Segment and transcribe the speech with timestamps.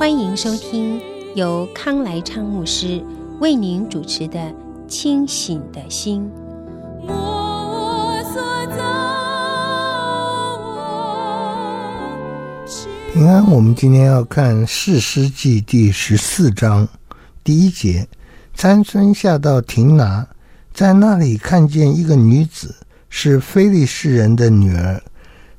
[0.00, 0.98] 欢迎收听
[1.34, 3.04] 由康来昌牧师
[3.38, 4.38] 为您主持的
[4.88, 6.26] 《清醒的心》。
[13.12, 16.88] 平安，我们今天要看《士师记》第十四章
[17.44, 18.08] 第一节。
[18.54, 20.26] 参孙下到亭拿，
[20.72, 22.74] 在那里看见一个女子。
[23.10, 25.02] 是非利士人的女儿，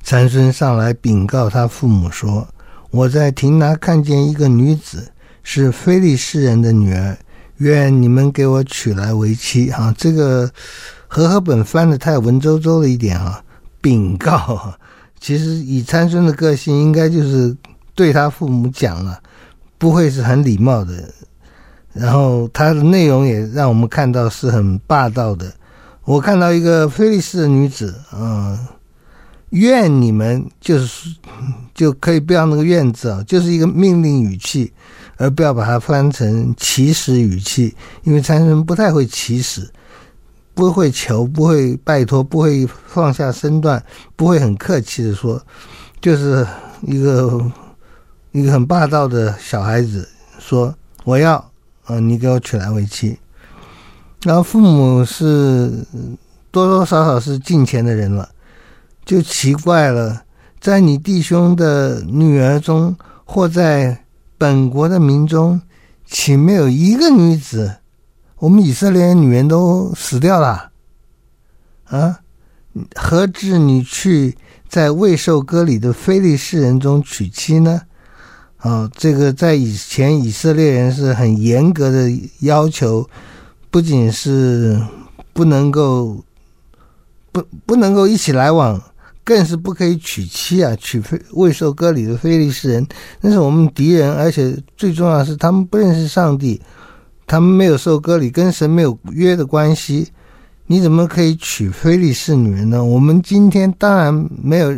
[0.02, 2.48] 参孙上来禀告他父母说
[2.92, 5.10] ：“我在亭拿看见一个女子，
[5.42, 7.16] 是非利士人的女儿，
[7.56, 10.48] 愿你们给我娶来为妻。”啊，这个
[11.08, 13.42] 和合本翻得太文绉绉了一点啊！
[13.80, 14.74] 禀告，
[15.18, 17.56] 其实以参孙的个性，应该就是
[17.94, 19.18] 对他父母讲了，
[19.78, 20.92] 不会是很礼貌的。
[21.94, 25.50] 然后他的内容也让我们看到是很霸道的。
[26.04, 28.58] 我看到一个非利士的女子，嗯，
[29.52, 31.14] 愿你们就是
[31.74, 34.72] 就可以不要那个愿字啊，就是一个命令语气，
[35.16, 39.70] 而不要把它翻成祈使语气，因为参孙不太会祈使，
[40.54, 43.82] 不会求，不会拜托，不会放下身段，
[44.16, 45.40] 不会很客气的说，
[46.00, 46.46] 就是
[46.80, 47.40] 一个
[48.32, 50.08] 一个很霸道的小孩子
[50.38, 51.52] 说我要，
[51.88, 53.18] 嗯，你给我娶来为妻。
[54.22, 55.84] 然后父母是
[56.50, 58.28] 多多少少是敬虔的人了，
[59.04, 60.22] 就奇怪了，
[60.60, 64.04] 在你弟兄的女儿中，或在
[64.38, 65.60] 本国的民中，
[66.06, 67.76] 岂没有一个女子？
[68.38, 70.70] 我们以色列女人都死掉了，
[71.84, 72.20] 啊？
[72.94, 74.36] 何至你去
[74.68, 77.82] 在未受割礼的非利士人中娶妻呢？
[78.58, 82.10] 啊，这个在以前以色列人是很严格的
[82.40, 83.08] 要求。
[83.70, 84.78] 不仅是
[85.32, 86.22] 不能够
[87.32, 88.78] 不不能够一起来往，
[89.24, 90.76] 更是不可以娶妻啊！
[90.80, 92.86] 娶非未受割礼的非利士人，
[93.20, 96.60] 那是我们敌人，而且最重要的是他们不认识上帝，
[97.26, 100.08] 他们没有受割礼，跟神没有约的关系。
[100.66, 102.82] 你怎么可以娶非利士女人呢？
[102.82, 104.74] 我们今天当然没有，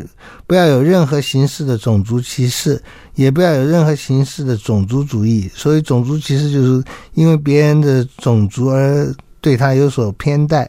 [0.47, 2.83] 不要有任何形式的种族歧视，
[3.15, 5.49] 也不要有任何形式的种族主义。
[5.55, 6.83] 所以种族歧视就是
[7.13, 10.69] 因为别人的种族而对他有所偏待。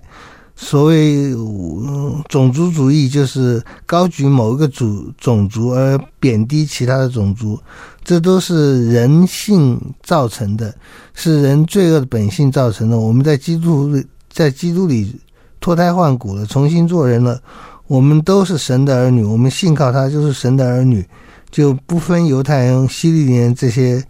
[0.55, 1.31] 所谓
[2.29, 7.59] 种族主义就是高举某一个族种族而贬低其他的种族，
[8.03, 10.73] 这都是人性造成的，
[11.13, 12.97] 是人罪恶的本性造成的。
[12.97, 14.01] 我们在基督
[14.31, 15.13] 在基督里
[15.59, 17.41] 脱胎换骨了，重新做人了。
[17.88, 21.05] 我们都是神的儿女，我们信靠他就是神的儿女，
[21.51, 24.03] 就不分犹太人、希利人这些，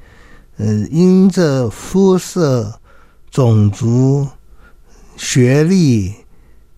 [0.58, 2.72] 呃，因着肤色、
[3.32, 4.26] 种族、
[5.18, 6.14] 学历、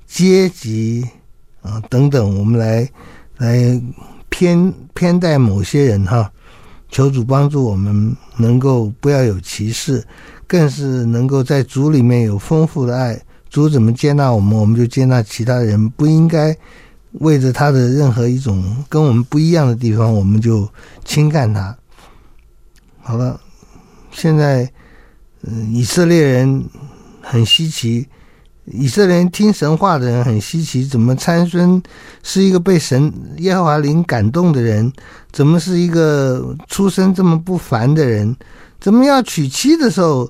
[0.08, 1.06] 阶级
[1.62, 2.90] 啊等等，我们来
[3.38, 3.80] 来
[4.30, 6.32] 偏偏待某些人哈。
[6.90, 10.02] 求主帮助我们，能够不要有歧视，
[10.48, 13.22] 更是能够在主里面有丰富的爱。
[13.50, 15.90] 主怎么接纳我们，我们就接纳其他人。
[15.92, 16.56] 不应该
[17.20, 20.68] 为着他的任何一种跟我们不一样的地方，我们就
[21.04, 21.78] 轻看他。
[23.02, 23.40] 好了，
[24.12, 24.72] 现在，
[25.42, 26.64] 嗯，以色列人
[27.22, 28.08] 很稀奇，
[28.72, 30.86] 以色列听神话的人很稀奇。
[30.86, 31.82] 怎么参孙
[32.24, 34.92] 是一个被神耶和华灵感动的人？
[35.32, 38.36] 怎么是一个出身这么不凡的人？
[38.80, 40.30] 怎么要娶妻的时候？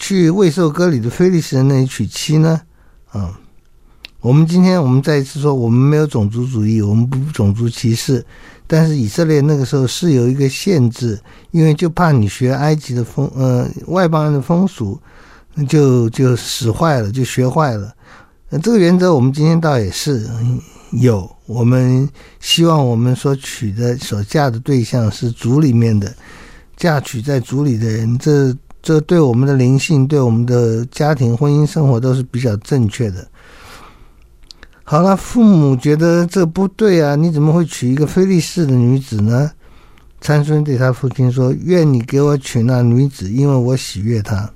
[0.00, 2.60] 去未受割礼的非利士人那里娶妻呢？
[3.10, 3.36] 啊，
[4.20, 8.24] 我们今天我们再一次说，我们没有种族主义，我们不种族歧视。
[8.68, 11.18] 但是以色列那个时候是有一个限制，
[11.50, 14.96] 因为就怕你学埃及的风，呃，外邦人的风俗，
[15.66, 17.92] 就就使坏了，就学坏了。
[18.62, 20.28] 这个原则我们今天倒也是
[20.92, 21.28] 有。
[21.46, 22.08] 我们
[22.40, 26.14] 希望我们所娶的、所嫁的对象是族里面的，
[26.76, 28.54] 嫁娶在族里的人，这。
[28.80, 33.26] 这对我们的灵性、对我们的家庭、婚姻生活都是比较正确的。
[34.84, 39.50] 好了，父母觉得这不对啊，你怎么会娶一个非利士的女子呢？
[40.20, 44.48] 参孙对他父亲说：“愿你给我娶那女子，因为我喜悦她。”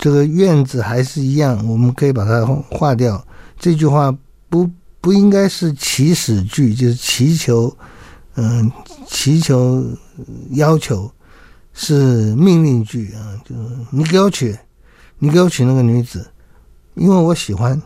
[0.00, 3.22] 这个“院子还是一样，我们可以把它划掉。
[3.58, 4.10] 这句话
[4.48, 4.68] 不
[5.00, 7.72] 不应该是祈使句，就是祈求
[8.36, 8.72] 嗯、
[9.06, 9.84] 祈求
[10.52, 11.10] 要求
[11.74, 14.56] 是命令句啊，就是你给我娶，
[15.18, 16.26] 你给我娶那个女子，
[16.94, 17.80] 因为我喜欢，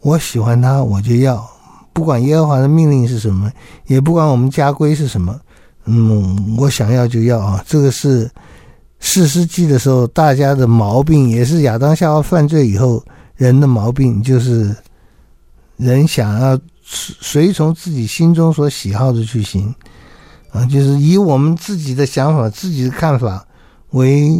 [0.00, 1.48] 我喜欢她，我就要，
[1.94, 3.50] 不管耶和华的命令是什么，
[3.86, 5.40] 也不管我们家规是什么，
[5.86, 8.30] 嗯，我想要就要啊，这个是
[9.02, 13.04] 四世纪的时候大家的毛病，也是亚当夏娃犯罪以后
[13.36, 14.74] 人的毛病，就是
[15.76, 16.58] 人想要。
[16.84, 19.74] 随从自己心中所喜好的去行，
[20.50, 23.46] 啊，就是以我们自己的想法、自己的看法
[23.90, 24.38] 为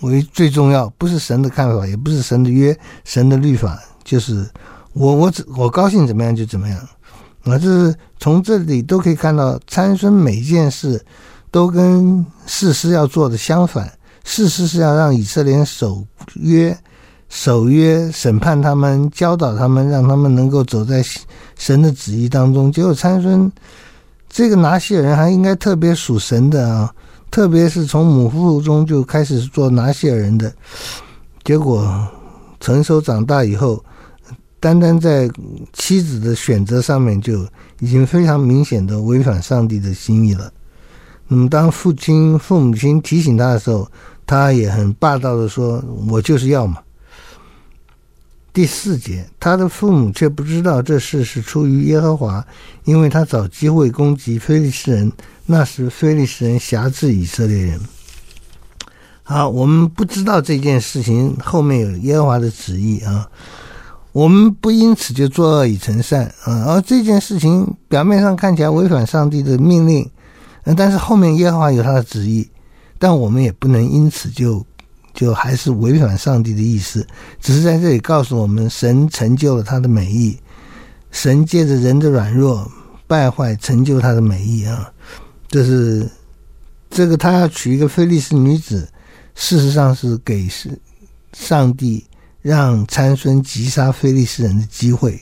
[0.00, 4.46] 为最重要，不是神的看法，也不是神的约、神的律法，就是
[4.92, 6.78] 我我我高兴怎么样就怎么样，
[7.44, 11.02] 啊，这是从这里都可以看到，参孙每件事
[11.52, 13.92] 都跟事实要做的相反，
[14.24, 16.04] 事实是要让以色列守
[16.34, 16.76] 约。
[17.28, 21.02] 守约审判他们，教导他们，让他们能够走在
[21.56, 22.70] 神的旨意当中。
[22.70, 23.50] 结果参孙
[24.28, 26.94] 这个拿细耳人还应该特别属神的啊，
[27.30, 30.52] 特别是从母腹中就开始做拿细耳人的。
[31.42, 32.06] 结果
[32.60, 33.82] 成熟长大以后，
[34.60, 35.26] 单单在
[35.72, 37.46] 妻子的选择上面就
[37.80, 40.52] 已经非常明显的违反上帝的心意了。
[41.34, 43.90] 嗯当父亲、父母亲提醒他的时候，
[44.26, 46.78] 他也很霸道的说：“我就是要嘛。”
[48.52, 52.46] 第四节，他的父母却不知道这事是出于耶和华，
[52.84, 55.10] 因为他找机会攻击非利士人。
[55.46, 57.80] 那时非利士人辖制以色列人。
[59.22, 63.26] 好，我们不知道这件事情后面有耶和华的旨意啊，
[64.12, 66.64] 我们不因此就作恶以成善啊。
[66.66, 70.08] 而这件事情表面上看起来违反上帝的命令，
[70.76, 72.48] 但是后面耶和华有他的旨意，
[72.98, 74.64] 但我们也不能因此就。
[75.14, 77.06] 就还是违反上帝的意思，
[77.38, 80.38] 只是在这里告诉我们，神成就了他的美意，
[81.10, 82.66] 神借着人的软弱
[83.06, 84.90] 败坏成就他的美意啊！
[85.48, 86.10] 这是
[86.88, 88.88] 这个他要娶一个非利士女子，
[89.34, 90.80] 事实上是给是
[91.34, 92.02] 上帝
[92.40, 95.20] 让参孙击杀非利士人的机会！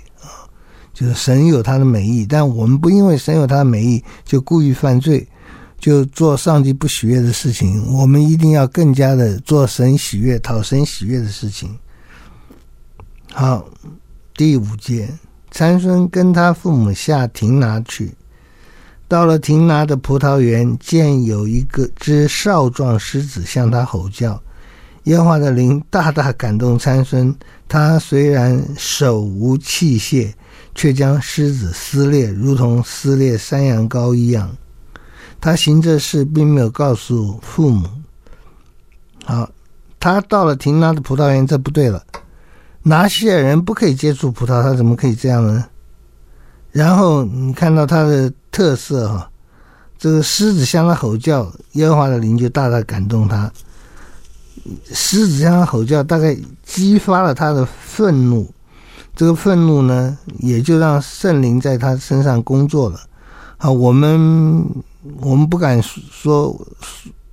[1.01, 5.27] 就是神有他的美意，但我们不因为神有他的美意就故意犯罪。
[5.79, 11.75] 就做上帝不喜悦的事情，我们一定要更加的做神喜悦、讨神喜悦的事情。
[13.33, 13.65] 好，
[14.35, 15.09] 第五节，
[15.51, 18.13] 参孙跟他父母下亭拿去，
[19.09, 24.39] 到了亭拿的葡萄园，见有一个只少壮狮子向他吼叫，
[25.05, 27.35] 耶和华的灵大大感动参孙，
[27.67, 30.31] 他虽然手无器械，
[30.75, 34.51] 却将狮子撕裂，如同撕裂山羊羔一样。
[35.41, 37.89] 他行这事，并没有告诉父母。
[39.25, 39.49] 好，
[39.99, 42.05] 他到了亭拉的葡萄园，这不对了。
[42.83, 45.67] 拿细耳人不可以接触葡萄，他怎么可以这样呢？
[46.73, 49.31] 然后你看到他的特色哈，
[49.99, 53.51] 这个狮子向他吼叫，耶和华的灵就大大感动他。
[54.93, 58.49] 狮子向他吼叫，大概激发了他的愤怒。
[59.21, 62.99] 这个愤怒呢，也就让圣灵在他身上工作了。
[63.59, 64.65] 啊，我们。
[65.23, 66.55] 我们不敢说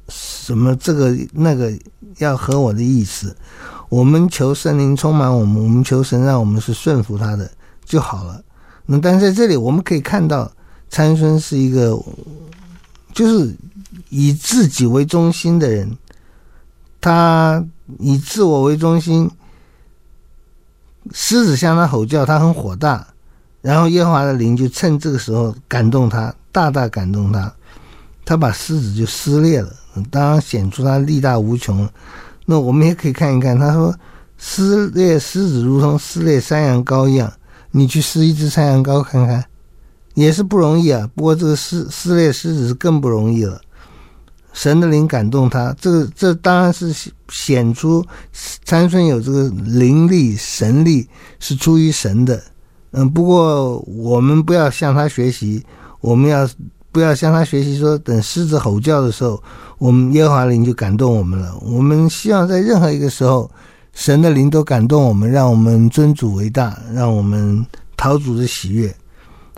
[0.08, 1.70] 什么这个那个
[2.18, 3.36] 要合我的意思，
[3.90, 7.52] 我们求圣灵充满我们，我们求神让我们是顺服他的
[7.84, 8.42] 就好了。
[8.86, 10.50] 那但在这里我们可以看到，
[10.90, 11.98] 参孙是一个
[13.14, 13.54] 就是
[14.08, 15.98] 以自己为中心的人，
[17.02, 17.62] 他
[18.00, 19.30] 以自我为中心，
[21.14, 23.08] 狮子向他吼叫，他很火大，
[23.62, 27.54] 然后耶和华的灵就趁这个时候感动他，大大感动他。
[28.26, 29.72] 他把狮子就撕裂了，
[30.12, 31.88] 当然显出他力大无穷。
[32.46, 33.96] 那我们也可以看一看，他说
[34.38, 37.32] 撕裂狮子如同撕裂山羊羔一样。
[37.72, 39.44] 你去撕一只山羊羔看看，
[40.14, 41.08] 也是不容易啊。
[41.16, 43.62] 不过这个撕撕裂狮子是更不容易了。
[44.58, 46.92] 神的灵感动他，这个这当然是
[47.30, 48.04] 显出
[48.66, 51.08] 参孙有这个灵力神力
[51.40, 52.42] 是出于神的。
[52.90, 55.64] 嗯，不过我们不要向他学习，
[56.02, 56.50] 我们要。
[56.90, 59.40] 不要向他学习，说等狮子吼叫的时候，
[59.78, 61.56] 我们耶和华灵就感动我们了。
[61.62, 63.52] 我们希望在任何一个时候，
[63.94, 67.64] 神的灵都感动我们，让我们尊主为大，让我们
[67.96, 68.92] 讨主的喜悦。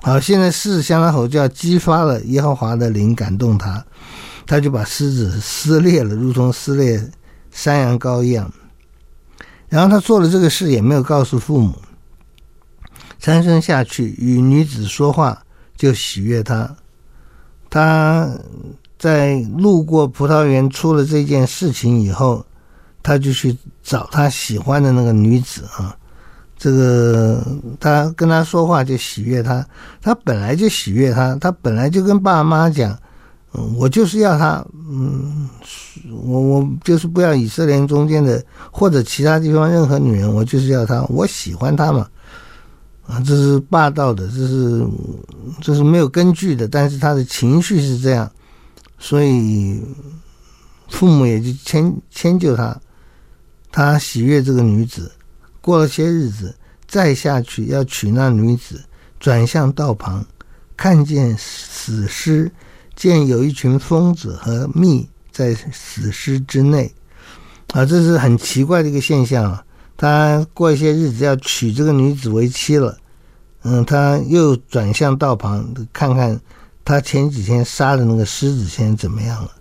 [0.02, 3.82] 好，现在狮子向他吼叫，激发了耶和华的灵感动他，
[4.50, 7.00] 他就把狮子撕裂了，如同撕裂
[7.52, 8.52] 山羊羔一样。
[9.68, 11.76] 然后他做了这个事，也没有告诉父母。
[13.20, 15.44] 参孙下去与女子说话，
[15.78, 16.76] 就喜悦他。
[17.70, 18.28] 他
[18.98, 22.44] 在路过葡萄园出了这件事情以后，
[23.04, 25.96] 他就去找他喜欢的那个女子啊。
[26.58, 27.46] 这个
[27.80, 29.64] 他跟他说话就喜悦他，
[30.02, 32.98] 他本来就喜悦他，他本来就跟爸妈讲，
[33.54, 35.50] 嗯，我就是要他，嗯，
[36.24, 42.08] 我我就是不要以色列中间的或者其他地方任何女人，我就是要他，我喜欢他嘛，
[43.08, 44.88] 啊，这是霸道的，这是
[45.62, 48.32] 这是没有根据的，但是他的情绪是这样，
[49.00, 49.82] 所以
[50.90, 52.80] 父母也就迁迁就他，
[53.72, 55.12] 他喜悦这个女子。
[55.62, 56.56] 过了些日子，
[56.88, 58.82] 再下去要娶那女子，
[59.20, 60.26] 转向道旁，
[60.78, 62.50] 看见死尸，
[63.00, 66.94] 见有一群疯子和蜜在死尸之内，
[67.72, 69.64] 啊，这是很奇怪的一个现象啊。
[69.96, 72.98] 他过一些日子要娶这个女子为妻了，
[73.64, 76.38] 嗯，他又转向道旁，看看
[76.84, 79.52] 他前几天杀的那个狮子现在怎么样了。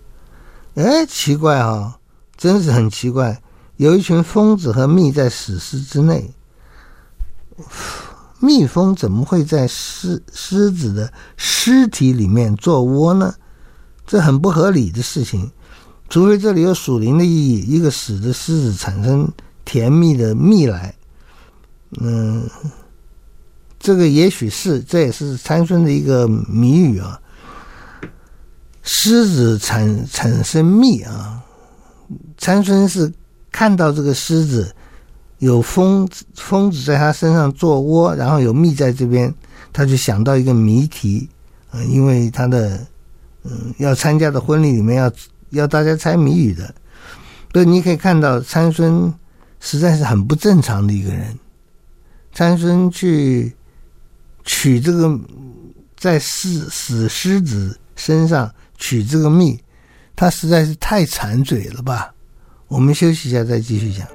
[0.75, 1.97] 哎，奇怪啊，
[2.35, 3.41] 真是很奇怪。
[3.77, 6.29] 有一群疯子和蜜在死尸之内，
[8.39, 13.33] 蜜蜂怎么会在狮狮子的尸体里面做窝呢？
[14.05, 15.51] 这很不合理的事情，
[16.09, 19.31] 除非这里有属灵的意义，一个死的狮子产生
[19.65, 20.93] 甜蜜的蜜来。
[21.99, 22.49] 嗯，
[23.79, 27.19] 这个也许是，这也是参孙的一个谜语啊。
[28.83, 31.41] 狮子产产生蜜啊，
[32.37, 33.11] 参孙是。
[33.51, 34.73] 看到这个狮子
[35.39, 39.33] 有蜂蜂子在它身上做窝，然后有蜜在这边，
[39.73, 41.27] 他就想到一个谜题，
[41.71, 42.85] 呃，因为他的
[43.43, 45.11] 嗯要参加的婚礼里面要
[45.51, 46.73] 要大家猜谜语的，
[47.53, 49.13] 所以你可以看到参孙
[49.59, 51.37] 实在是很不正常的一个人。
[52.33, 53.55] 参孙去
[54.43, 55.19] 取这个
[55.97, 59.57] 在死死狮子身上取这个蜜，
[60.15, 62.13] 他实在是太馋嘴了吧。
[62.67, 64.05] 我们休息一下，再继续讲。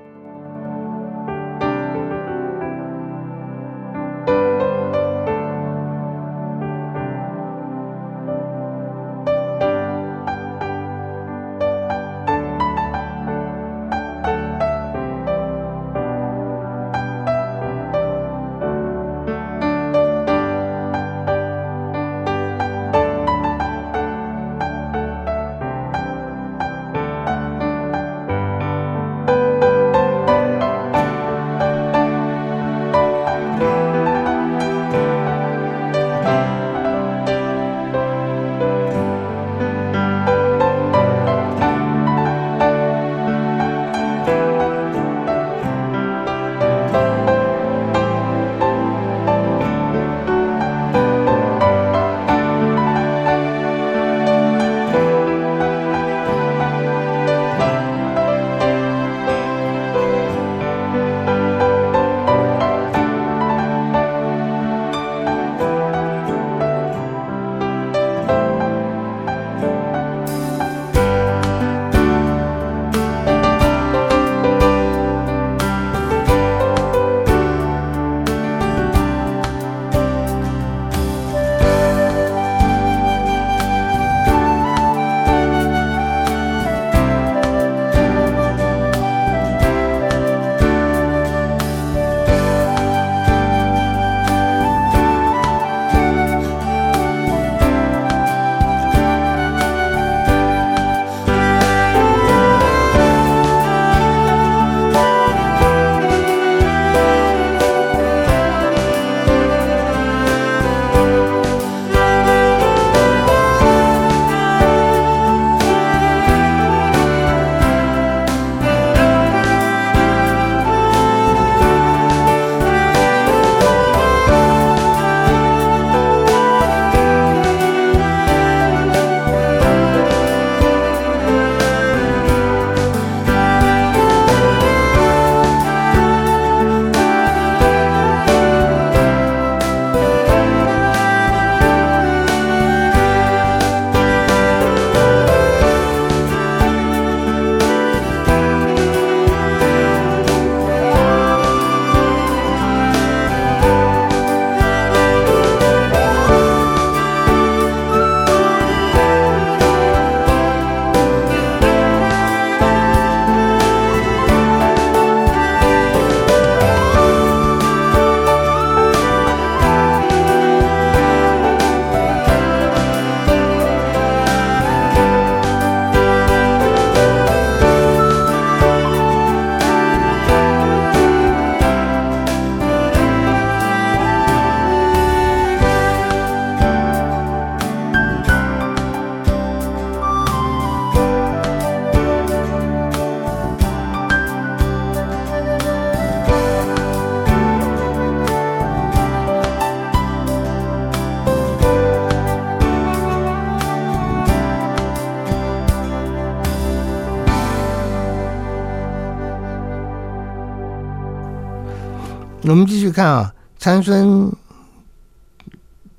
[212.54, 214.32] 我们继续看啊，参孙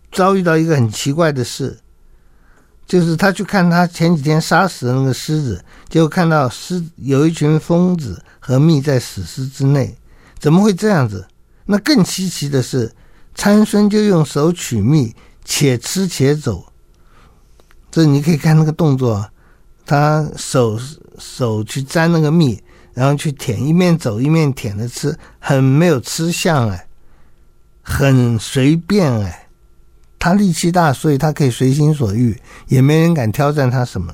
[0.09, 1.77] 遭遇到一个很奇怪的事，
[2.87, 9.97] 就是他去看他前几天杀死的那个狮子，结果看到狮有一群蜂子和蜜在死尸之内，
[10.39, 11.27] 怎么会这样子？
[11.65, 12.89] 那更稀奇的是，
[13.33, 16.71] 参孙就用手取蜜，且吃且走。
[17.91, 19.29] 这你可以看那个动作，
[19.85, 20.79] 他手
[21.19, 22.63] 手去沾那个蜜。
[22.95, 26.87] 然后去舔，一面走一面舔着吃，很没有吃相哎，
[27.83, 29.47] 很随便哎。
[30.17, 32.35] 他力气大，所以他可以随心所欲，
[32.67, 34.11] 也没人敢挑战他什么。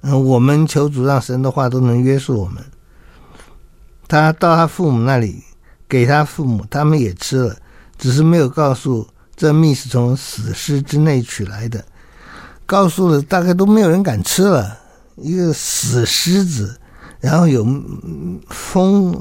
[0.00, 2.56] 嗯，我们求主让神的话都能约束我们。
[4.08, 5.44] 他到他父母那里，
[5.88, 7.56] 给他父母，他们也吃了，
[7.96, 11.84] 只是没有告诉这蜜是从死尸之内取来的。
[12.66, 14.78] 告诉了，大概都没有人敢吃了。
[15.16, 16.76] 一个死狮子。
[17.22, 17.64] 然后有
[18.48, 19.16] 蜂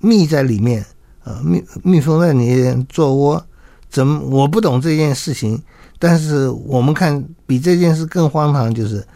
[0.00, 0.84] 蜜在里面，
[1.22, 3.46] 啊，蜜蜜蜂在里面做窝，
[3.88, 5.62] 怎么我不懂这件事情？
[6.00, 9.06] 但是我们看比这件事更荒唐，就是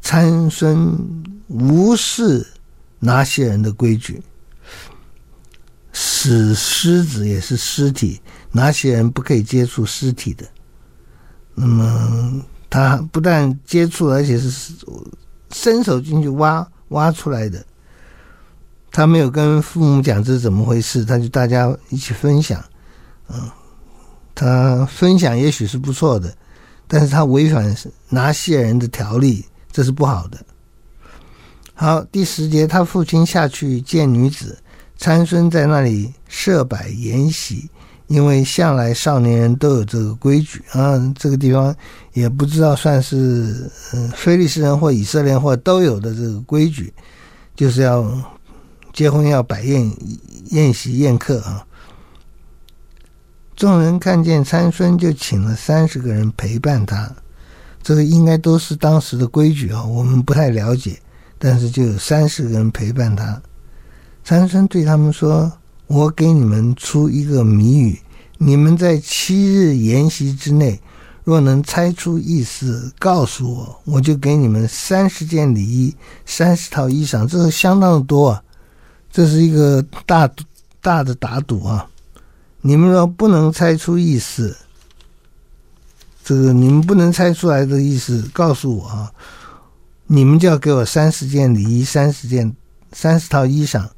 [0.00, 0.96] 参孙
[1.48, 2.46] 无视
[3.00, 4.22] 拿细耳人的规矩，
[5.92, 8.20] 死狮子也是尸体，
[8.52, 10.46] 拿细耳人不可以接触尸体的。
[11.56, 14.72] 那么他不但接触，而且是
[15.50, 16.64] 伸手进去挖。
[16.94, 17.62] 挖出来的，
[18.90, 22.64] 他没有跟父母讲这是怎么回事，他就大家一起分享，
[23.28, 23.50] 嗯，
[24.34, 26.34] 他分享也许是不错的，
[26.88, 27.76] 但是他违反
[28.08, 30.38] 拿西人的条例，这是不好的。
[31.74, 34.56] 好，第十节，他父亲下去见女子，
[34.96, 37.68] 参孙在那里设摆筵席，
[38.06, 41.74] 因为向来少年人都有这个规矩啊，这个地方
[42.14, 46.90] 也不知道算是嗯，非利士人或以色列人或都有的这个规矩，
[47.54, 48.10] 就是要
[48.94, 49.88] 结婚要摆宴
[50.52, 51.64] 宴席宴客啊。
[53.54, 57.14] 众人看见参孙，就请了三十个人陪伴他，
[57.82, 60.98] 这个应该都是当时的规矩啊，我们不太了解，
[61.38, 63.40] 但是就有三十个人陪伴他。
[64.24, 65.52] 参孙对他们说。
[65.86, 68.00] 我给你们出一个谜语，
[68.38, 70.80] 你们在七日筵席之内，
[71.24, 75.94] 若能猜出意思，告诉我，我就给你们三十件礼衣、
[76.26, 78.42] 三十套衣裳，这是相当的多啊！
[79.10, 80.30] 这是一个大
[80.82, 81.88] 大的打赌啊！
[82.60, 84.54] 你们若不能猜出意思，
[86.22, 89.10] 这个你们不能猜出来的意思，告诉我啊！
[90.06, 92.54] 你们就要给我三十件礼衣、三十件、
[92.92, 93.88] 三十套衣裳。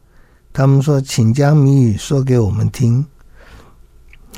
[0.52, 3.04] 他们说：“请将谜语说给我们听。”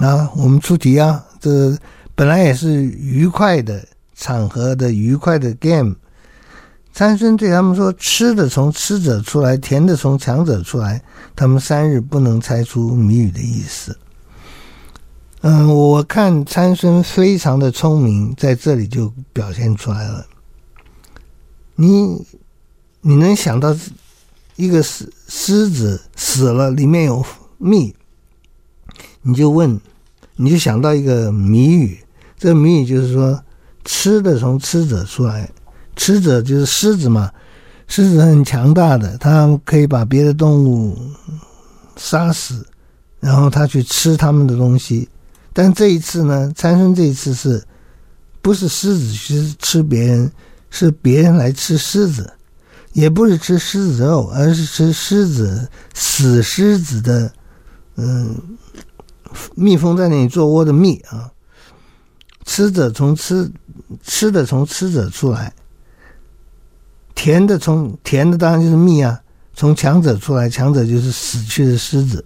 [0.01, 1.23] 啊，我们出题啊！
[1.39, 1.77] 这
[2.19, 5.95] 本来也是愉快的场合的愉快的 game。
[6.93, 11.01] 参孙对他们说：“吃的从吃者出来，甜的从强者出来。
[11.37, 13.97] 他们三日不能猜出谜语的意思。”
[15.43, 20.27] 嗯，我看参孙非常的聪明，在这里就表现出来了。
[21.77, 22.27] 你，
[23.01, 23.73] 你能想到？
[24.57, 27.25] 一个狮狮子死了，里面有
[27.59, 27.95] 蜜，
[29.23, 29.81] 你就问，
[30.35, 31.97] 你就想到一个谜语。
[32.39, 33.39] 这个谜语就是说，
[33.85, 35.51] 吃的从吃者出来，
[35.97, 37.31] 吃者就是狮子嘛。
[37.89, 40.97] 狮子很强大的，它可以把别的动物
[41.97, 42.67] 杀死，
[43.19, 45.09] 然后它去吃它们的东西。
[45.53, 47.63] 但这一次呢，参孙这一次是
[48.41, 50.31] 不是狮子去吃别人，
[50.71, 52.31] 是别人来吃狮子。
[52.93, 57.33] 也不是吃狮子肉，而是吃狮子死狮子的，
[57.97, 58.35] 嗯，
[59.55, 61.31] 蜜蜂在那里做窝的蜜啊。
[62.49, 63.49] 吃者从吃，
[64.03, 65.53] 吃的从吃者出来，
[67.15, 69.21] 甜的从甜的当然就是蜜啊，
[69.53, 72.25] 从强者出来，强者就是死去的狮子。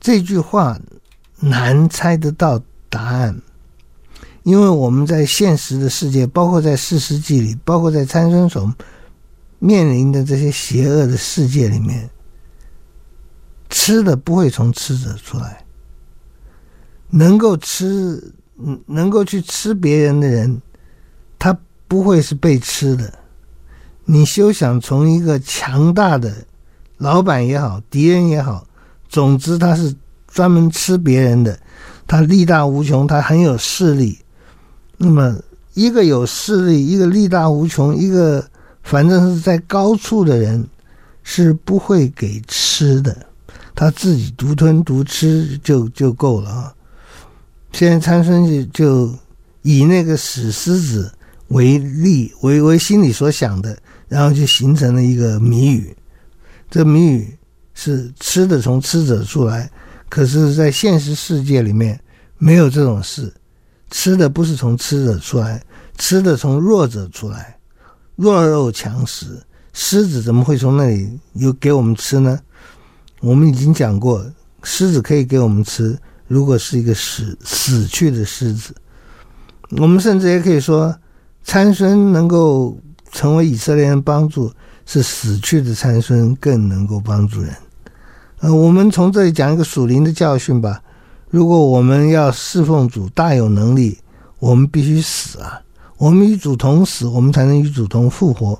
[0.00, 0.80] 这句话
[1.38, 3.38] 难猜得到答案，
[4.42, 8.74] 因为我们在现实的世界，包括在士师记里，包括在参孙所。
[9.58, 12.08] 面临的这些邪恶的世界里面，
[13.68, 15.62] 吃的不会从吃者出来。
[17.10, 18.32] 能够吃，
[18.86, 20.60] 能够去吃别人的人，
[21.38, 21.56] 他
[21.88, 23.12] 不会是被吃的。
[24.04, 26.32] 你休想从一个强大的
[26.98, 28.66] 老板也好，敌人也好，
[29.08, 29.94] 总之他是
[30.28, 31.58] 专门吃别人的，
[32.06, 34.18] 他力大无穷，他很有势力。
[34.96, 35.38] 那么，
[35.74, 38.44] 一个有势力，一个力大无穷，一个。
[38.82, 40.66] 反正是在高处的人
[41.22, 43.14] 是不会给吃的，
[43.74, 46.74] 他自己独吞独吃就就够了啊。
[47.72, 49.14] 现在参孙就就
[49.62, 51.12] 以那个死狮子
[51.48, 53.76] 为例，为为心里所想的，
[54.08, 55.96] 然后就形成了一个谜语。
[56.70, 57.36] 这谜语
[57.74, 59.70] 是吃的从吃者出来，
[60.08, 61.98] 可是，在现实世界里面，
[62.38, 63.32] 没有这种事。
[63.90, 65.60] 吃的不是从吃者出来，
[65.98, 67.56] 吃的从弱者出来。
[68.16, 69.40] 弱肉强食，
[69.72, 72.38] 狮子怎么会从那里有给我们吃呢？
[73.20, 74.24] 我们已经讲过，
[74.62, 75.98] 狮子可以给我们吃，
[76.30, 78.72] 如果是一个死死去的狮子。
[79.78, 80.94] 我们甚至也可以说，
[81.42, 82.78] 参孙能够
[83.10, 84.52] 成为以色列人帮助，
[84.86, 87.52] 是死去的参孙更能够帮助人。
[88.38, 90.80] 呃，我们从这里讲一个属灵的教训吧。
[91.30, 93.98] 如果我们要侍奉主，大有能力，
[94.38, 95.60] 我们必须死啊！
[95.98, 98.56] 我们与主同死，我们才能与主同复活。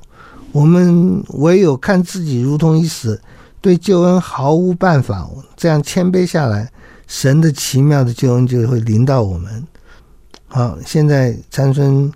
[0.50, 3.20] 我们唯有看自己如同已死，
[3.60, 6.68] 对救恩毫无办法，这样谦卑下来，
[7.10, 9.66] 神的奇妙的救恩就会临到我们。
[10.46, 12.10] 好，现在参孙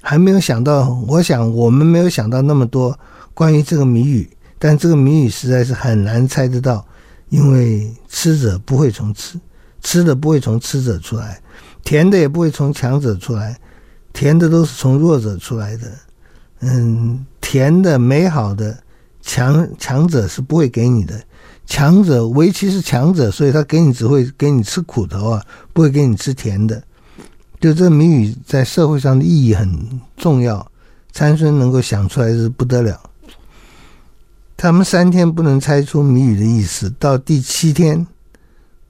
[0.00, 2.98] 还没有想到，我想我们没有想到那么多
[3.34, 4.26] 关于这个谜语，
[4.58, 6.82] 但这个谜语实在是很难猜得到。
[7.28, 9.38] 因为吃者不会从吃，
[9.82, 11.38] 吃的不会从吃者出来，
[11.84, 13.58] 甜的也不会从强者出来，
[14.14, 15.92] 甜的都是从弱者出来的。
[16.60, 18.78] 嗯，甜的、美好的，
[19.20, 21.22] 强强者是不会给你的。
[21.66, 26.82] 强者，唯其是强者，所以他给你只会给你吃苦头啊，不会给你吃甜的。
[27.60, 30.70] 就这谜语在社会上的意义很重要，
[31.12, 33.00] 参孙能够想出来是不得了。
[34.56, 38.06] 他们三天不能猜出谜语的意思，到第七天，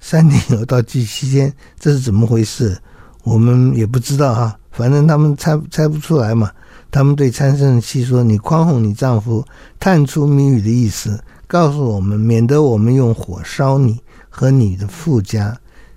[0.00, 2.76] 三天以后到第七天，这是怎么回事？
[3.22, 4.58] 我们也不知道哈。
[4.70, 6.50] 反正他们猜猜不出来嘛。
[6.90, 9.42] 他们对参孙的妻说：“你宽宏你丈夫，
[9.80, 11.18] 探出谜语的意思，
[11.52, 15.54] 告诉我们，免得我们用火烧你和你的富家。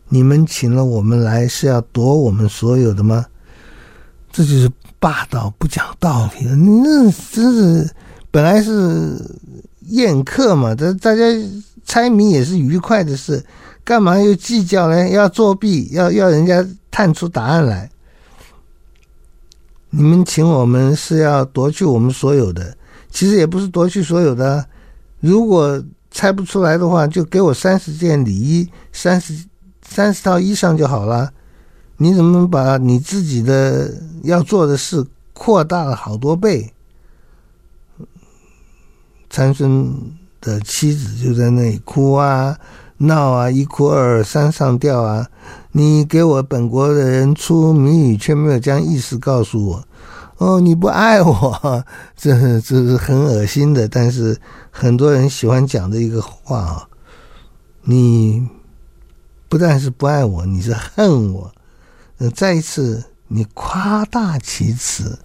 [0.09, 3.25] 你们请了我们来是要夺我们所有的吗？”
[4.33, 6.57] 这就是霸道不讲道理了。
[6.57, 7.89] 你那真是。
[8.31, 9.17] 本来是
[9.83, 11.23] 宴客嘛，这大家
[11.85, 13.41] 猜谜也是愉快的事，
[13.81, 15.07] 干嘛又计较呢？
[15.07, 17.89] 要作弊，要要人家探出答案来。
[19.89, 22.75] 你们请我们是要夺去我们所有的，
[23.09, 24.65] 其实也不是夺去所有的。
[25.25, 29.33] 如果猜不出来的话，就给我三十件礼衣，三十
[29.81, 31.31] 三十套衣裳就好了。
[31.97, 36.71] 你怎么把你自己的要做的事扩大了好多倍？
[39.31, 39.91] 参孙
[40.39, 42.55] 的妻子就在那里哭啊、
[42.97, 45.27] 闹啊，一哭二三上吊啊！
[45.71, 49.87] 你给我本国的人出谜语，却没有将意思告诉我。
[50.37, 53.87] 哦，你不爱我， 这这是很恶心的。
[53.87, 54.37] 但是
[54.69, 56.87] 很多人喜欢讲的一个话啊，
[57.83, 58.47] 你
[59.47, 61.51] 不但是不爱我，你是恨我。
[62.17, 65.19] 呃再一次，你夸大其词。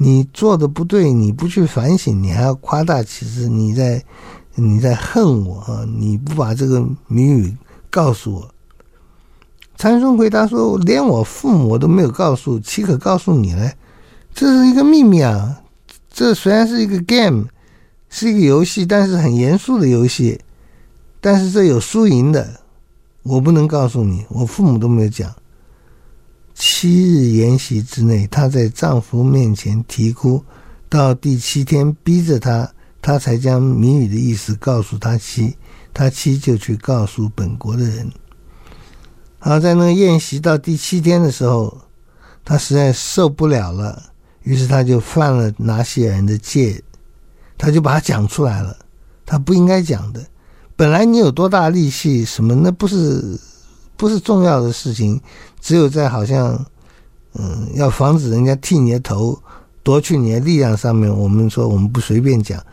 [0.00, 4.04] 你做的不对，你不去反省，你还要夸大其词，你在
[4.54, 5.84] 你在恨我啊！
[5.96, 7.56] 你不把这个谜语
[7.90, 8.48] 告诉我。
[9.76, 13.70] 禅宗回答说：“连我父母我都没有告诉，岂可告诉你呢？
[14.38, 15.60] 这是一个秘密啊！
[16.08, 17.46] 这虽然是一个 game，
[18.08, 20.40] 是一个游戏，但是很严肃的游戏。
[21.20, 22.60] 但是这有输赢的，
[23.24, 25.34] 我不能告诉你，我父母都没有讲。”
[26.54, 30.44] 七日筵席之内，她在丈夫面前啼哭，
[30.88, 32.72] 到第七天逼着她，
[33.02, 35.56] 她才将谜语的意思告诉她妻，
[35.92, 38.08] 她妻就去告诉本国的人。
[39.40, 41.78] 好，在那个宴席到第七天的时候，
[42.44, 44.00] 她实在受不了了，
[44.42, 46.82] 于是他就犯了拿细耳人的戒，
[47.56, 48.76] 他就把它讲出来了，
[49.24, 50.24] 他不应该讲的。
[50.76, 53.38] 本来你有多大力气，什么那不是。
[53.98, 55.20] 不是重要的事情，
[55.60, 56.64] 只有在好像，
[57.34, 59.36] 嗯，要防止人家剃你的头、
[59.82, 62.64] 夺去你的力量上面，我们说我们不随便讲。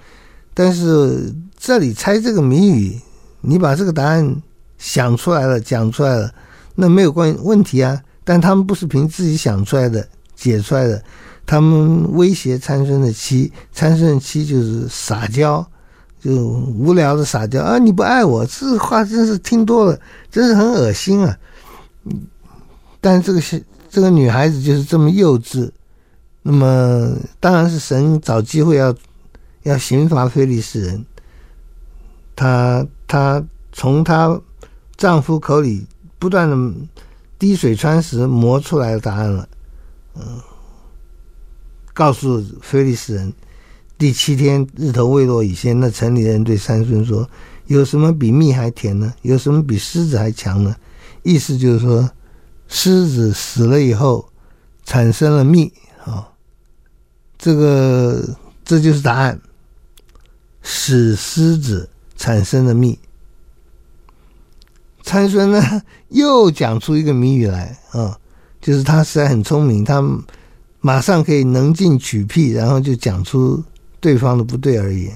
[0.53, 3.01] 但是这里猜这个谜语，
[3.41, 4.39] 你把这个答案
[4.77, 6.31] 想出来了、讲出来了，
[6.75, 7.99] 那没有关问题啊。
[8.23, 11.03] 但他们不是凭自己想出来的、解出来的，
[11.45, 15.65] 他们威胁参孙的妻，参孙的妻就是撒娇。
[16.17, 17.77] 就无聊的撒娇啊！
[17.77, 19.99] 你不爱我，这话真是听多了，
[20.31, 21.37] 真是很恶心啊！
[22.05, 22.25] 嗯
[22.99, 23.39] 但这个
[23.91, 25.69] 这个女孩子就是这么幼稚，
[26.41, 28.95] 那么当然是神找机会要
[29.61, 31.05] 要刑罚非利士人。
[32.35, 34.41] 她她从她
[34.97, 35.85] 丈夫口里
[36.17, 36.57] 不断的
[37.37, 39.47] 滴水穿石磨出来的答案了，
[40.15, 40.23] 嗯，
[41.95, 43.33] 告诉菲利士人。
[43.97, 47.27] 第七天日头未落以前，那城里人对参孙说
[47.67, 49.13] ：“有什么比蜜还甜呢？
[49.21, 50.75] 有什么比狮子还强呢？”
[51.23, 52.11] 意思就是说，
[52.67, 54.29] 狮子死了以后
[54.83, 55.71] 产生了蜜，
[56.03, 56.27] 啊，
[57.37, 58.21] 这个
[58.65, 59.39] 这就是答案。
[60.61, 62.99] 死狮子产生了蜜。
[65.03, 68.19] 参孙呢 又讲出一个谜语来啊，
[68.59, 70.01] 就是他实在很聪明，他
[70.85, 73.63] 马上可以能进取辟，然后就讲出
[73.99, 75.09] 对方的不对而已。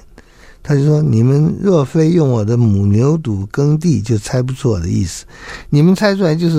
[0.63, 5.25] 他就说：“你们若非用我的母牛犊耕地，就猜不出我的意思。
[5.69, 6.57] 你们猜出来就是，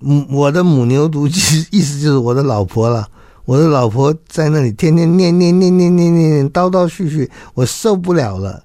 [0.00, 3.08] 母我的母牛犊，其实意思就是我的老婆了。
[3.46, 8.64] 我的老婆在那里天天念念念念念念念叨叨絮絮，我受不了了。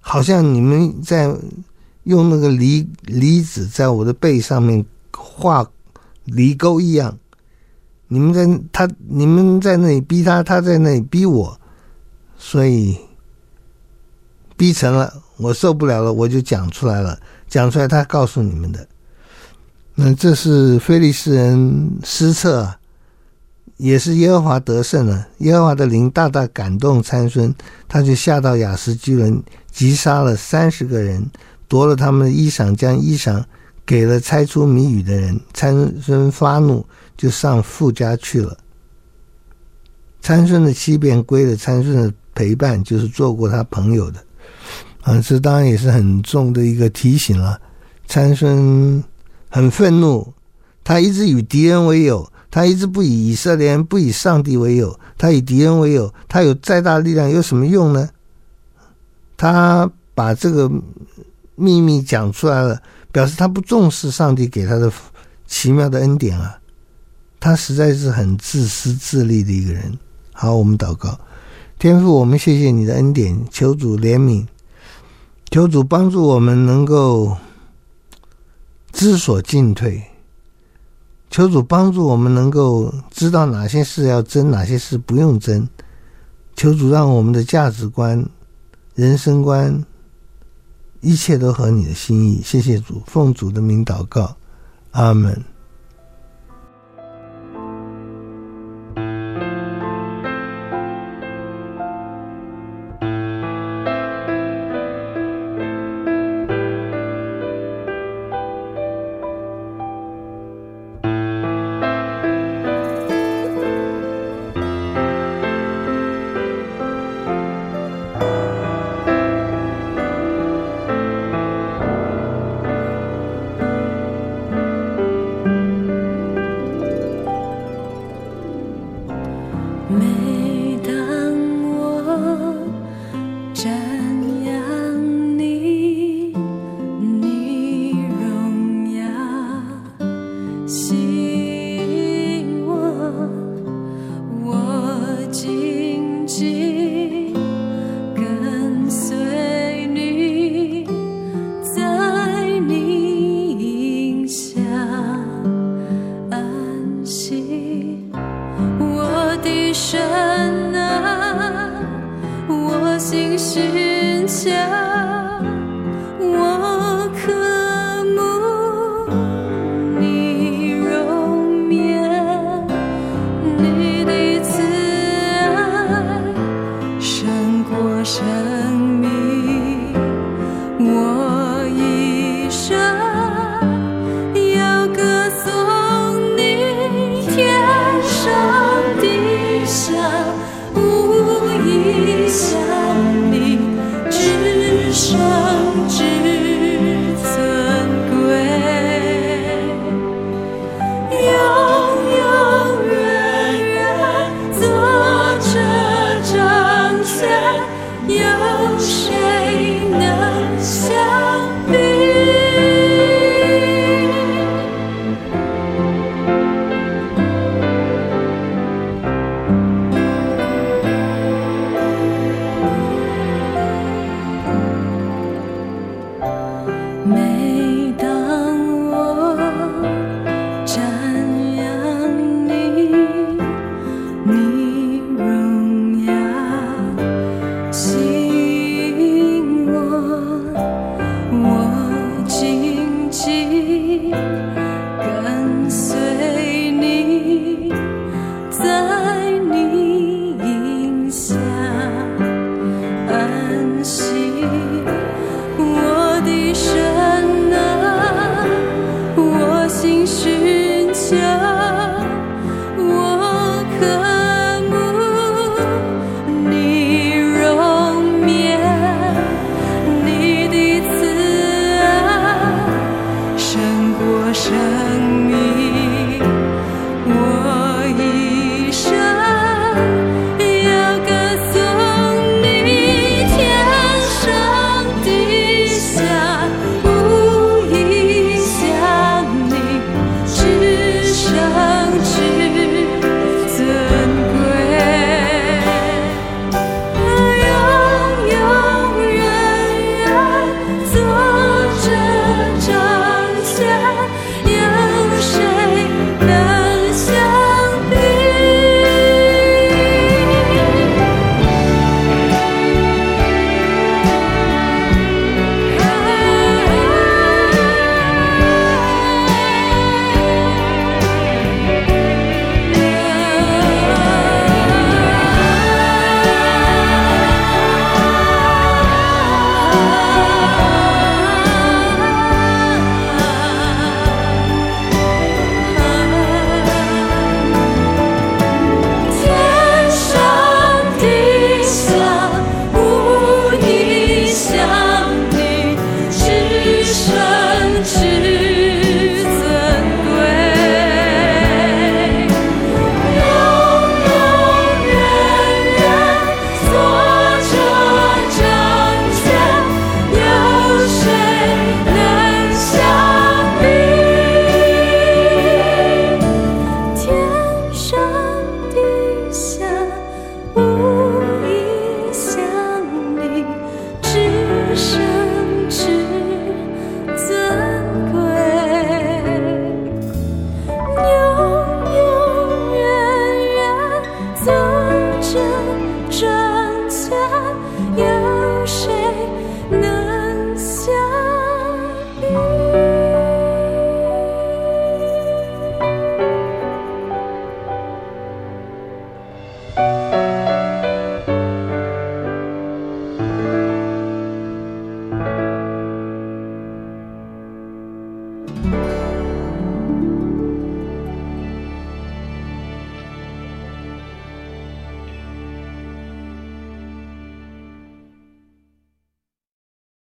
[0.00, 1.30] 好像你们在
[2.04, 4.82] 用那个犁犁子在我的背上面
[5.14, 5.66] 画
[6.24, 7.18] 犁沟一样。
[8.12, 11.58] 你们在他，你们在那里逼他，他在那里逼我，
[12.36, 12.98] 所以。”
[14.54, 17.18] 逼成了，我受不了了，我就讲出来了。
[17.48, 18.86] 讲出来，他告诉你们的。
[19.96, 22.72] 那这是非利士人失策，
[23.76, 25.26] 也是耶和华得胜了。
[25.38, 27.52] 耶和华的灵大大感动参孙，
[27.88, 31.28] 他就下到亚斯基伦，击杀了三十个人，
[31.66, 33.42] 夺了他们的衣裳，将衣裳
[33.84, 35.40] 给了猜出谜语的人。
[35.52, 38.56] 参孙发怒，就上富家去了。
[40.20, 44.24] 参孙的妻便归了参孙的陪伴，就是做过他朋友的。
[45.02, 47.60] 啊，这当然也是很重的一个提醒了。
[48.06, 49.02] 参孙
[49.48, 50.32] 很愤怒，
[50.84, 58.08] 他一直与敌人为友，他一直不以以色列人、不以上帝为友，他以敌人为友，他有再大力量有什么用呢？
[59.36, 60.70] 他把这个
[61.56, 64.92] 秘密讲出来了，表示他不重视上帝给他的
[65.48, 66.60] 奇妙的恩典啊！
[67.42, 69.98] 他实在是很自私自利的一个人。
[70.32, 71.18] 好，我们祷告，
[71.76, 74.46] 天父，我们谢谢你的恩典，求主怜悯。
[75.50, 77.36] 求主帮助我们能够
[78.92, 80.04] 知所进退，
[81.30, 85.68] 求主帮助我们能够知道哪些事要争，哪些事不用争。
[86.54, 88.24] 求主让我们的价值观、
[88.94, 89.84] 人生观，
[91.00, 92.40] 一切都合你的心意。
[92.40, 94.36] 谢谢主，奉主的名祷告，
[94.92, 95.42] 阿门。